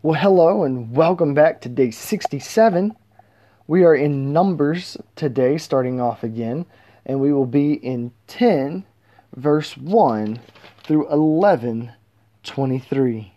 [0.00, 2.94] Well, hello and welcome back to day 67.
[3.66, 6.66] We are in Numbers today, starting off again,
[7.04, 8.84] and we will be in 10,
[9.34, 10.38] verse 1
[10.84, 11.90] through 11,
[12.44, 13.32] 23.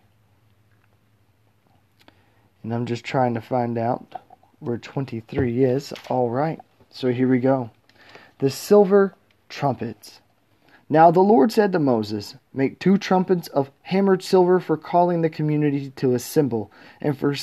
[2.62, 4.14] And I'm just trying to find out
[4.60, 5.92] where 23 is.
[6.08, 6.60] All right,
[6.90, 7.70] so here we go.
[8.38, 9.16] The silver
[9.48, 10.20] trumpets.
[10.92, 15.30] Now the Lord said to Moses, Make two trumpets of hammered silver for calling the
[15.30, 17.34] community to assemble, and for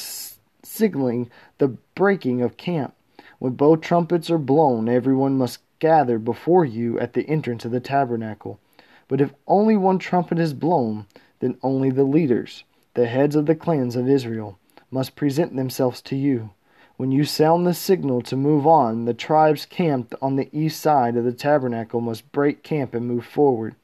[0.62, 2.94] signaling the breaking of camp.
[3.40, 7.80] When both trumpets are blown, everyone must gather before you at the entrance of the
[7.80, 8.60] tabernacle.
[9.08, 11.08] But if only one trumpet is blown,
[11.40, 14.60] then only the leaders, the heads of the clans of Israel,
[14.92, 16.52] must present themselves to you.
[17.00, 21.16] When you sound the signal to move on, the tribes camped on the east side
[21.16, 23.76] of the tabernacle must break camp and move forward.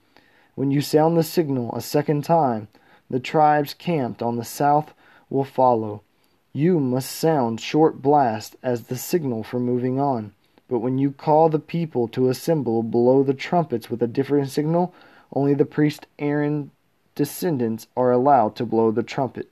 [0.55, 2.67] When you sound the signal a second time,
[3.09, 4.93] the tribes camped on the south
[5.29, 6.01] will follow.
[6.51, 10.33] You must sound short blast as the signal for moving on.
[10.67, 14.93] But when you call the people to assemble, blow the trumpets with a different signal.
[15.31, 16.69] Only the priest Aaron's
[17.15, 19.49] descendants are allowed to blow the trumpet.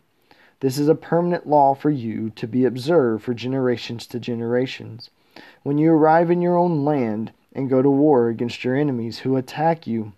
[0.63, 5.09] This is a permanent law for you to be observed for generations to generations.
[5.63, 9.35] When you arrive in your own land and go to war against your enemies who
[9.35, 10.13] attack you,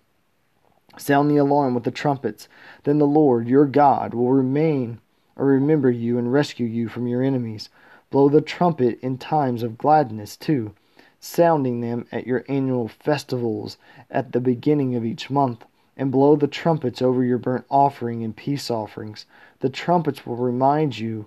[0.96, 2.46] sound the alarm with the trumpets.
[2.84, 5.00] Then the Lord your God will remain
[5.34, 7.68] or remember you and rescue you from your enemies.
[8.10, 10.76] Blow the trumpet in times of gladness too,
[11.18, 13.78] sounding them at your annual festivals
[14.12, 15.64] at the beginning of each month
[15.96, 19.26] and blow the trumpets over your burnt offering and peace offerings.
[19.60, 21.26] The trumpets will remind you,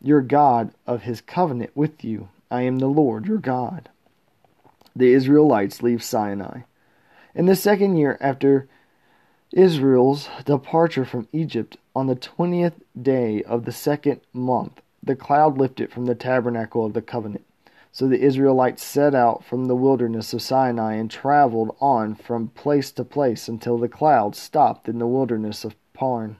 [0.00, 2.28] your God, of his covenant with you.
[2.50, 3.88] I am the Lord your God.
[4.94, 6.62] The Israelites leave Sinai.
[7.34, 8.68] In the second year after
[9.52, 15.90] Israel's departure from Egypt, on the twentieth day of the second month, the cloud lifted
[15.90, 17.44] from the tabernacle of the covenant.
[17.90, 22.90] So the Israelites set out from the wilderness of Sinai and traveled on from place
[22.92, 26.36] to place until the cloud stopped in the wilderness of Paran.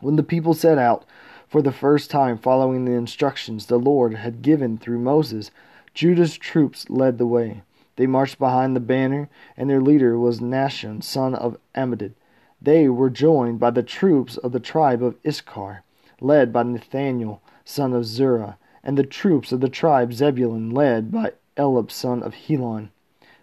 [0.00, 1.04] When the people set out
[1.48, 5.50] for the first time following the instructions the Lord had given through Moses,
[5.94, 7.62] Judah's troops led the way.
[7.96, 12.12] They marched behind the banner, and their leader was Nahshon, son of Amminadab.
[12.60, 15.82] They were joined by the troops of the tribe of Issachar,
[16.20, 21.32] led by Nathaniel, son of Zuarah and the troops of the tribe Zebulun led by
[21.56, 22.90] Eliab son of Helon.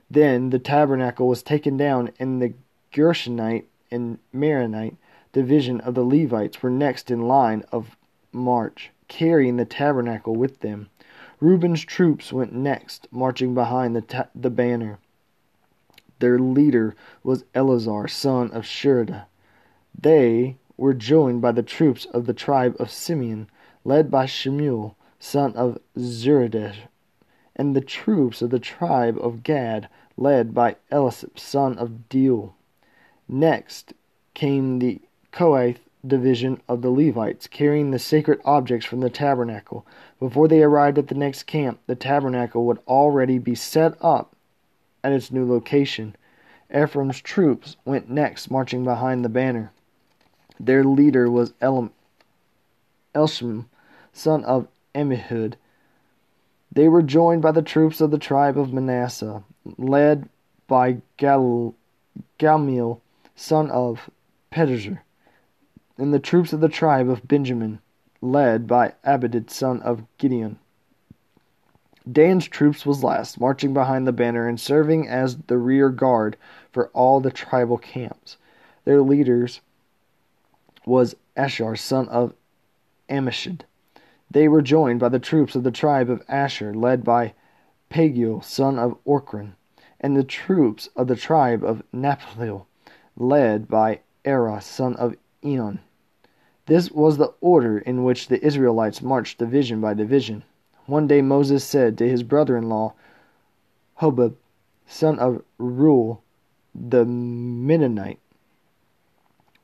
[0.09, 2.53] Then the tabernacle was taken down, and the
[2.93, 4.95] Gershonite and Merarite
[5.33, 7.97] division of the Levites were next in line of
[8.31, 10.89] march, carrying the tabernacle with them.
[11.39, 14.99] Reuben's troops went next, marching behind the, ta- the banner.
[16.19, 19.25] Their leader was Eleazar, son of Sheridah.
[19.99, 23.49] They were joined by the troops of the tribe of Simeon,
[23.83, 26.75] led by Shemuel, son of Zurishadai,
[27.55, 32.53] and the troops of the tribe of Gad, led by Eliasaph, son of Deuel.
[33.27, 33.93] Next
[34.33, 35.01] came the
[35.33, 39.85] Kohath division of the Levites, carrying the sacred objects from the tabernacle.
[40.19, 44.35] Before they arrived at the next camp, the tabernacle would already be set up
[45.03, 46.15] at its new location.
[46.73, 49.71] Ephraim's troops went next, marching behind the banner.
[50.59, 51.91] Their leader was Elam,
[53.15, 53.65] Elishama,
[54.11, 55.55] son of Ammihud.
[56.71, 59.43] They were joined by the troops of the tribe of Manasseh,
[59.77, 60.29] led
[60.67, 61.75] by Gal-
[62.37, 63.01] Gamaliel,
[63.35, 64.09] son of
[64.51, 64.99] Pedahzur,
[65.97, 67.79] and the troops of the tribe of Benjamin,
[68.21, 70.59] led by Abidan, son of Gideon.
[72.11, 76.35] Dan's troops was last, marching behind the banner and serving as the rear guard
[76.71, 78.37] for all the tribal camps.
[78.83, 79.61] Their leaders
[80.85, 82.33] was Asher, son of
[83.09, 83.61] Amishad.
[84.29, 87.33] They were joined by the troops of the tribe of Asher, led by
[87.89, 89.53] Pagiel, son of Ochran,
[90.01, 92.63] and the troops of the tribe of Naphtali,
[93.15, 95.79] led by Erah, son of Enon.
[96.65, 100.43] This was the order in which the Israelites marched division by division.
[100.85, 102.93] One day Moses said to his brother in law,
[103.99, 104.35] Hobab,
[104.87, 106.21] son of Reuel
[106.73, 108.19] the Midianite,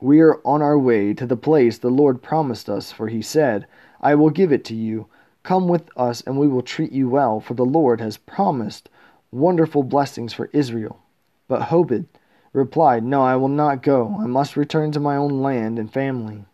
[0.00, 3.66] We are on our way to the place the Lord promised us, for he said,
[4.00, 5.06] I will give it to you.
[5.42, 8.88] Come with us, and we will treat you well, for the Lord has promised
[9.32, 11.00] wonderful blessings for Israel.
[11.48, 12.06] But Hobab
[12.52, 14.16] replied, No, I will not go.
[14.20, 16.44] I must return to my own land and family.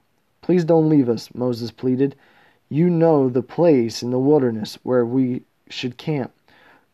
[0.42, 2.14] Please don't leave us, Moses pleaded.
[2.68, 6.32] You know the place in the wilderness where we should camp.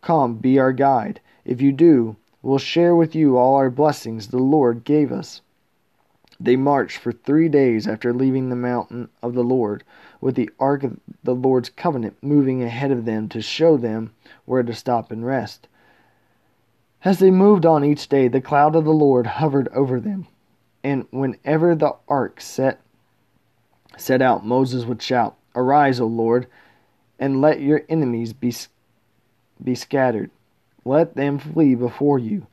[0.01, 1.21] Come, be our guide.
[1.45, 5.41] If you do, we'll share with you all our blessings the Lord gave us.
[6.41, 9.85] They marched for three days after leaving the mountain of the Lord,
[10.21, 14.13] with the ark of the Lord's covenant moving ahead of them to show them
[14.45, 15.69] where to stop and rest.
[17.05, 20.29] As they moved on each day, the cloud of the Lord hovered over them,
[20.85, 22.81] and whenever the ark set
[23.97, 26.47] set out, Moses would shout, "Arise, O Lord,
[27.19, 28.55] and let your enemies be
[29.63, 30.31] be scattered;
[30.85, 32.47] let them flee before you."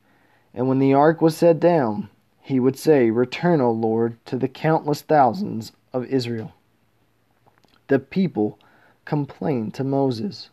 [0.52, 2.08] And when the ark was set down,
[2.40, 6.52] he would say, Return, O Lord, to the countless thousands of Israel.
[7.86, 8.58] The people
[9.04, 10.50] complained to Moses.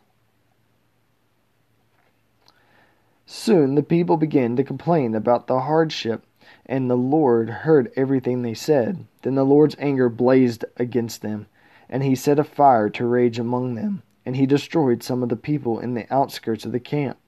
[3.28, 6.26] Soon the people began to complain about the hardship,
[6.66, 9.06] and the Lord heard everything they said.
[9.22, 11.46] Then the Lord's anger blazed against them,
[11.88, 15.36] and he set a fire to rage among them, and he destroyed some of the
[15.36, 17.20] people in the outskirts of the camp.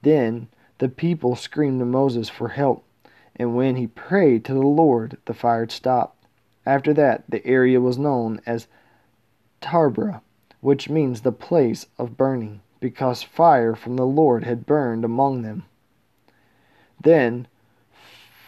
[0.00, 0.48] Then
[0.78, 2.86] the people screamed to Moses for help
[3.36, 6.24] and when he prayed to the Lord, the fire stopped.
[6.64, 8.68] After that, the area was known as
[9.60, 10.22] Taberah,
[10.60, 15.64] which means the place of burning, because fire from the Lord had burned among them.
[17.00, 17.46] Then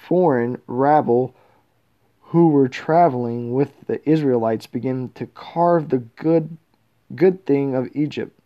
[0.06, 1.34] foreign rabble
[2.20, 6.58] who were traveling with the Israelites began to carve the good
[7.14, 8.38] good thing of Egypt.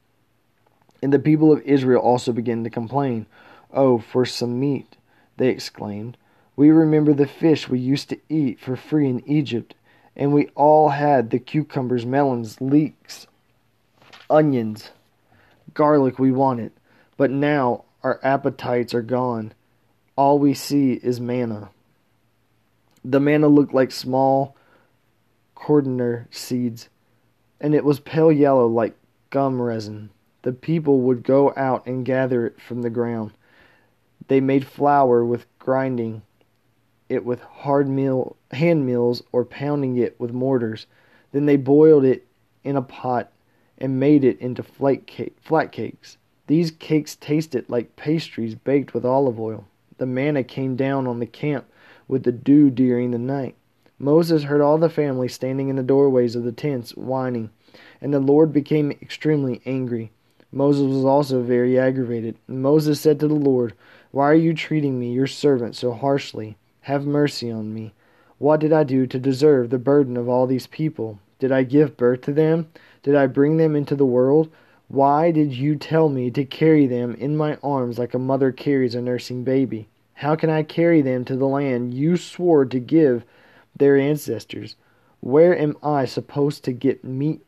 [1.02, 3.26] And the people of Israel also began to complain.
[3.72, 4.96] Oh, for some meat,
[5.38, 6.16] they exclaimed.
[6.54, 9.74] We remember the fish we used to eat for free in Egypt,
[10.14, 13.26] and we all had the cucumbers, melons, leeks,
[14.30, 14.92] onions,
[15.74, 16.72] garlic we want it.
[17.16, 19.52] But now our appetites are gone.
[20.16, 21.70] All we see is manna.
[23.04, 24.56] The manna looked like small
[25.54, 26.88] coriander seeds,
[27.60, 28.96] and it was pale yellow like
[29.30, 30.10] gum resin.
[30.42, 33.32] The people would go out and gather it from the ground.
[34.28, 36.22] They made flour with grinding
[37.10, 40.86] it with hard meal hand mills or pounding it with mortars.
[41.32, 42.26] Then they boiled it
[42.64, 43.30] in a pot
[43.80, 46.18] and made it into flat, cake, flat cakes.
[46.46, 49.66] These cakes tasted like pastries baked with olive oil.
[49.98, 51.66] The manna came down on the camp
[52.08, 53.54] with the dew during the night.
[53.98, 57.50] Moses heard all the family standing in the doorways of the tents whining,
[58.00, 60.10] and the Lord became extremely angry.
[60.50, 62.36] Moses was also very aggravated.
[62.48, 63.74] Moses said to the Lord,
[64.10, 66.56] Why are you treating me, your servant, so harshly?
[66.82, 67.92] Have mercy on me.
[68.38, 71.20] What did I do to deserve the burden of all these people?
[71.40, 72.68] Did I give birth to them?
[73.02, 74.50] Did I bring them into the world?
[74.86, 78.94] Why did you tell me to carry them in my arms like a mother carries
[78.94, 79.88] a nursing baby?
[80.14, 83.24] How can I carry them to the land you swore to give
[83.74, 84.76] their ancestors?
[85.20, 87.40] Where am I supposed to get meat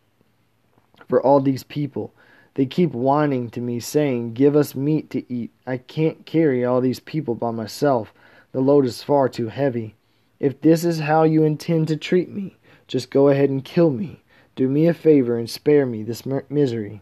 [1.06, 2.14] for all these people?
[2.54, 5.50] They keep whining to me, saying, Give us meat to eat.
[5.66, 8.12] I can't carry all these people by myself.
[8.52, 9.96] The load is far too heavy.
[10.38, 12.56] If this is how you intend to treat me,
[12.92, 14.22] just go ahead and kill me.
[14.54, 17.00] Do me a favor and spare me this misery.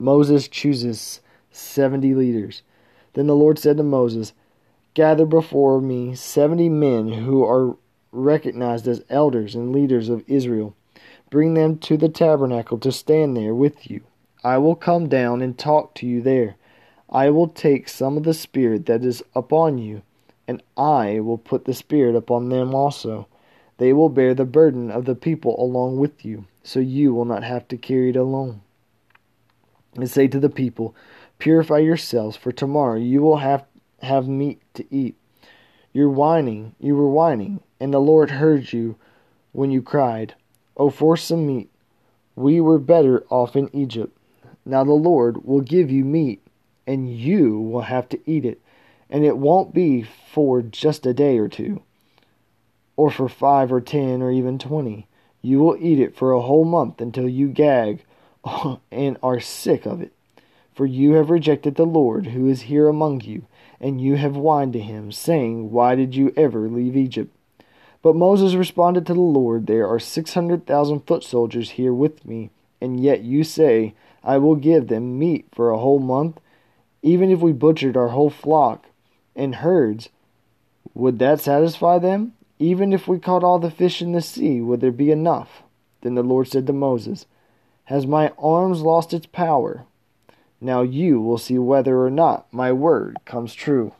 [0.00, 1.20] Moses chooses
[1.52, 2.62] 70 leaders.
[3.12, 4.32] Then the Lord said to Moses,
[4.94, 7.76] Gather before me 70 men who are
[8.10, 10.74] recognized as elders and leaders of Israel.
[11.30, 14.00] Bring them to the tabernacle to stand there with you.
[14.42, 16.56] I will come down and talk to you there.
[17.08, 20.02] I will take some of the Spirit that is upon you
[20.48, 23.28] and I will put the Spirit upon them also.
[23.78, 27.42] They will bear the burden of the people along with you, so you will not
[27.42, 28.60] have to carry it alone.
[29.94, 30.94] And say to the people,
[31.38, 33.64] Purify yourselves, for tomorrow you will have,
[34.02, 35.16] have meat to eat.
[35.92, 38.96] You're whining, you were whining, and the Lord heard you
[39.52, 40.34] when you cried,
[40.76, 41.70] Oh, for some meat!
[42.36, 44.16] We were better off in Egypt.
[44.64, 46.46] Now the Lord will give you meat,
[46.86, 48.60] and you will have to eat it
[49.10, 51.82] and it won't be for just a day or two,
[52.98, 55.06] or for five or ten or even twenty.
[55.40, 58.02] You will eat it for a whole month until you gag
[58.90, 60.12] and are sick of it.
[60.74, 63.46] For you have rejected the Lord who is here among you,
[63.80, 67.32] and you have whined to him, saying, Why did you ever leave Egypt?
[68.02, 72.26] But Moses responded to the Lord, There are six hundred thousand foot soldiers here with
[72.26, 72.50] me,
[72.80, 76.40] and yet you say, I will give them meat for a whole month?
[77.02, 78.86] Even if we butchered our whole flock,
[79.36, 80.08] and herds,
[80.94, 82.32] would that satisfy them?
[82.58, 85.62] Even if we caught all the fish in the sea, would there be enough?
[86.00, 87.26] Then the Lord said to Moses,
[87.84, 89.84] Has my arms lost its power?
[90.60, 93.94] Now you will see whether or not my word comes true.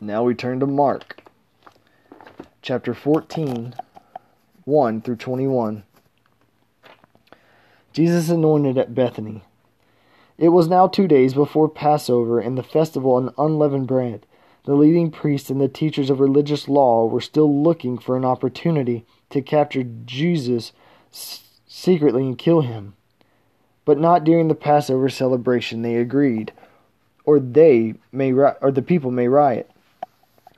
[0.00, 1.20] Now we turn to Mark
[2.62, 3.74] chapter 14,
[4.64, 5.82] 1 through 21.
[7.92, 9.42] Jesus anointed at Bethany.
[10.36, 14.26] It was now two days before Passover and the festival of unleavened bread.
[14.64, 19.06] The leading priests and the teachers of religious law were still looking for an opportunity
[19.30, 20.72] to capture Jesus
[21.10, 22.94] secretly and kill him.
[23.84, 26.52] But not during the Passover celebration, they agreed,
[27.24, 29.70] or they may or the people may riot.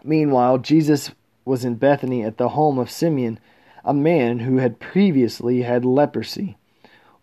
[0.03, 1.13] Meanwhile, Jesus
[1.45, 3.39] was in Bethany at the home of Simeon,
[3.85, 6.57] a man who had previously had leprosy.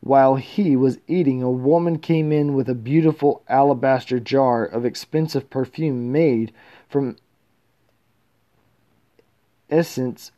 [0.02, 5.50] While he was eating, a woman came in with a beautiful alabaster jar of expensive
[5.50, 6.54] perfume made
[6.88, 7.18] from
[9.70, 10.32] essence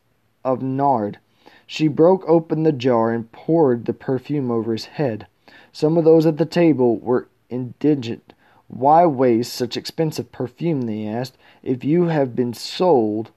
[0.44, 1.18] of nard.
[1.66, 5.26] She broke open the jar and poured the perfume over his head.
[5.70, 8.34] Some of those at the table were indignant.
[8.68, 13.30] Why waste such expensive perfume, they asked, if you have been sold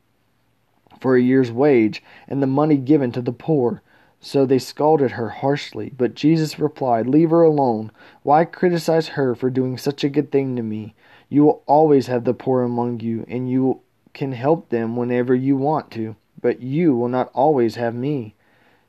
[0.99, 3.81] for a year's wage and the money given to the poor?
[4.27, 5.91] So they scolded her harshly.
[5.95, 7.91] But Jesus replied, Leave her alone.
[8.23, 10.95] Why criticize her for doing such a good thing to me?
[11.29, 13.81] You will always have the poor among you, and you
[14.15, 18.33] can help them whenever you want to, but you will not always have me.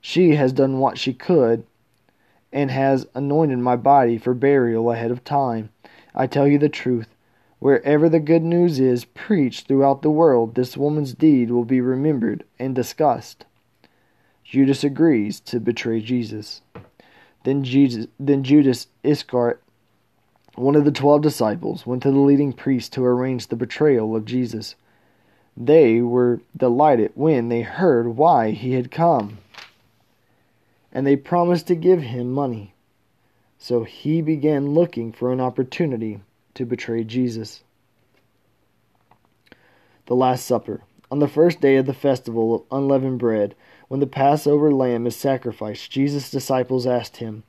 [0.00, 1.64] She has done what she could,
[2.50, 5.68] and has anointed my body for burial ahead of time.
[6.14, 7.14] I tell you the truth.
[7.58, 12.44] Wherever the good news is preached throughout the world, this woman's deed will be remembered
[12.58, 13.44] and discussed.
[14.48, 16.62] Judas agrees to betray Jesus.
[17.42, 19.60] Then Jesus, then Judas Iscariot,
[20.54, 24.24] one of the twelve disciples, went to the leading priests to arrange the betrayal of
[24.24, 24.76] Jesus.
[25.56, 29.38] They were delighted when they heard why he had come,
[30.92, 32.72] and they promised to give him money.
[33.58, 36.20] So he began looking for an opportunity
[36.54, 37.62] to betray Jesus.
[40.06, 40.82] The Last Supper.
[41.10, 43.54] On the first day of the festival of unleavened bread,
[43.88, 47.44] when the Passover lamb is sacrificed, Jesus' disciples asked him,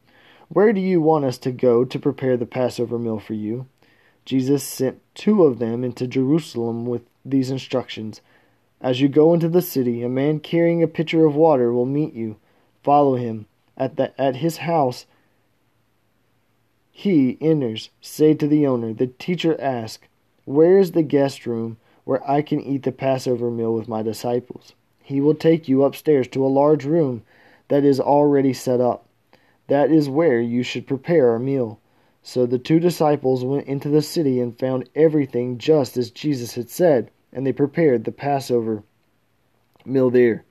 [0.49, 3.67] Where do you want us to go to prepare the Passover meal for you?
[4.25, 8.21] Jesus sent two of them into Jerusalem with these instructions
[8.79, 12.13] As you go into the city, a man carrying a pitcher of water will meet
[12.13, 12.37] you.
[12.83, 13.47] Follow him.
[13.75, 15.05] At, the, at his house,
[16.91, 17.89] he enters.
[18.01, 20.07] Say to the owner, The teacher asks,
[20.45, 24.73] Where is the guest room where I can eat the Passover meal with my disciples?
[25.07, 27.23] He will take you upstairs to a large room
[27.69, 29.07] that is already set up.
[29.67, 31.79] That is where you should prepare our meal.
[32.21, 36.69] So the two disciples went into the city and found everything just as Jesus had
[36.69, 38.83] said, and they prepared the Passover
[39.85, 40.43] meal there.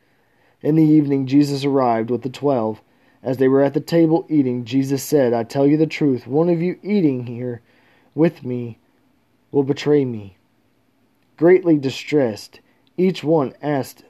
[0.62, 2.80] In the evening, Jesus arrived with the twelve.
[3.22, 6.48] As they were at the table eating, Jesus said, I tell you the truth, one
[6.48, 7.60] of you eating here
[8.14, 8.78] with me
[9.52, 10.38] will betray me.
[11.36, 12.60] Greatly distressed,
[12.96, 14.04] each one asked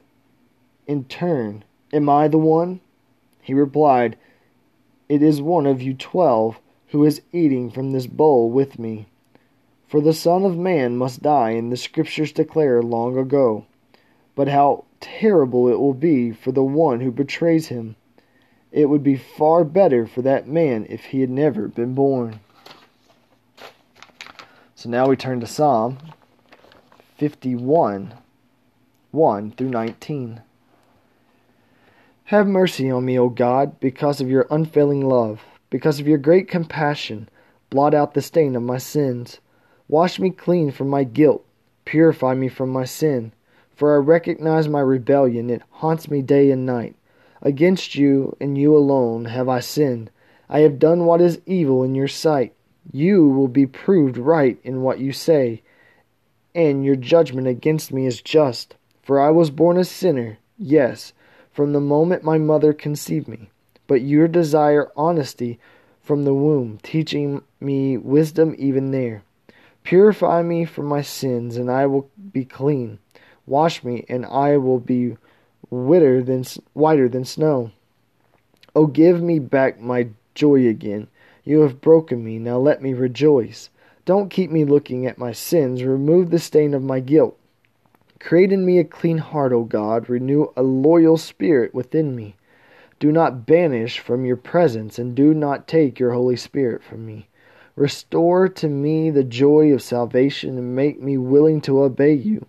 [0.87, 1.63] in turn,
[1.93, 2.79] Am I the one?
[3.41, 4.17] He replied,
[5.07, 9.07] It is one of you twelve who is eating from this bowl with me.
[9.87, 13.65] For the Son of Man must die, and the Scriptures declare long ago.
[14.35, 17.95] But how terrible it will be for the one who betrays him!
[18.71, 22.41] It would be far better for that man if he had never been born.
[24.75, 25.97] So now we turn to Psalm
[27.17, 28.13] 51
[29.11, 30.41] 1 through 19.
[32.27, 36.49] Have mercy on me, O God, because of your unfailing love, because of your great
[36.49, 37.29] compassion.
[37.69, 39.39] Blot out the stain of my sins.
[39.87, 41.45] Wash me clean from my guilt.
[41.85, 43.31] Purify me from my sin.
[43.77, 45.49] For I recognize my rebellion.
[45.49, 46.97] It haunts me day and night.
[47.41, 50.11] Against you and you alone have I sinned.
[50.49, 52.53] I have done what is evil in your sight.
[52.91, 55.61] You will be proved right in what you say,
[56.53, 58.75] and your judgment against me is just.
[59.01, 61.13] For I was born a sinner, yes,
[61.57, 63.49] from the moment my mother conceived me.
[63.87, 65.57] But your desire honesty
[66.03, 69.23] from the womb, teaching me wisdom even there.
[69.81, 72.99] Purify me from my sins, and I will be clean.
[73.47, 75.17] Wash me, and I will be
[75.69, 77.71] whiter than, whiter than snow.
[78.75, 81.07] Oh, give me back my joy again.
[81.43, 83.71] You have broken me, now let me rejoice.
[84.05, 85.81] Don't keep me looking at my sins.
[85.81, 87.35] Remove the stain of my guilt.
[88.19, 90.09] Create in me a clean heart, O God.
[90.09, 92.35] Renew a loyal spirit within me.
[92.99, 97.27] Do not banish from your presence, and do not take your Holy Spirit from me.
[97.75, 102.47] Restore to me the joy of salvation, and make me willing to obey you.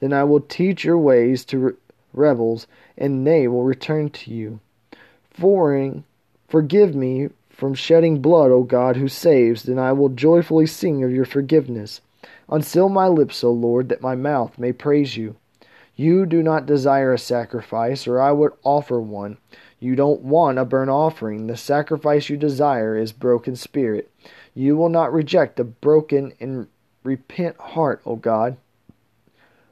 [0.00, 1.72] Then I will teach your ways to re-
[2.12, 2.66] rebels,
[2.98, 4.58] and they will return to you.
[5.30, 6.04] Foring,
[6.48, 11.12] forgive me from shedding blood, O God, who saves, then I will joyfully sing of
[11.12, 12.00] your forgiveness.
[12.48, 15.36] Unseal my lips, O Lord, that my mouth may praise you.
[15.96, 19.38] You do not desire a sacrifice, or I would offer one.
[19.78, 21.46] You don't want a burnt offering.
[21.46, 24.10] The sacrifice you desire is broken spirit.
[24.54, 26.68] You will not reject a broken and
[27.02, 28.56] repent heart, O God.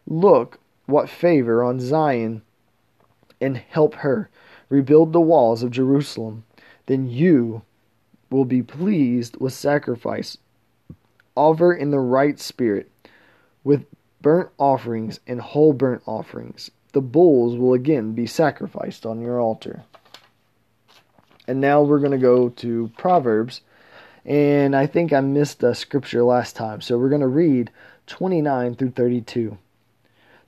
[0.06, 2.42] look what favor on Zion
[3.40, 4.28] and help her
[4.68, 6.44] rebuild the walls of Jerusalem.
[6.86, 7.62] Then you
[8.30, 10.38] will be pleased with sacrifice.
[11.34, 12.90] Offer in the right spirit,
[13.64, 13.86] with
[14.20, 16.70] burnt offerings and whole burnt offerings.
[16.92, 19.84] The bulls will again be sacrificed on your altar.
[21.48, 23.62] And now we're going to go to Proverbs.
[24.24, 26.80] And I think I missed a scripture last time.
[26.80, 27.70] So we're going to read
[28.06, 29.58] 29 through 32.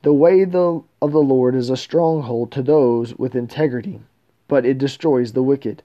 [0.02, 4.00] The way of the Lord is a stronghold to those with integrity,
[4.46, 5.82] but it destroys the wicked.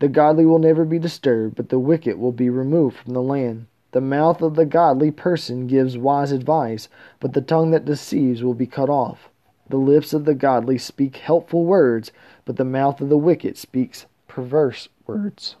[0.00, 3.66] The godly will never be disturbed, but the wicked will be removed from the land.
[3.92, 6.88] The mouth of the godly person gives wise advice,
[7.20, 9.28] but the tongue that deceives will be cut off.
[9.68, 12.10] The lips of the godly speak helpful words,
[12.44, 15.56] but the mouth of the wicked speaks perverse words.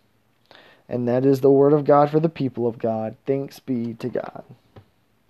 [0.88, 3.16] And that is the word of God for the people of God.
[3.26, 4.44] Thanks be to God.